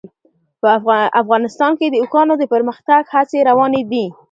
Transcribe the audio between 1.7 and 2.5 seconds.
کې د اوښانو د